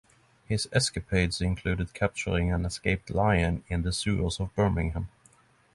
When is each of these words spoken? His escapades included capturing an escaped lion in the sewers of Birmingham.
His 0.45 0.67
escapades 0.73 1.41
included 1.41 1.93
capturing 1.93 2.51
an 2.51 2.65
escaped 2.65 3.11
lion 3.11 3.63
in 3.67 3.83
the 3.83 3.91
sewers 3.91 4.39
of 4.39 4.51
Birmingham. 4.55 5.09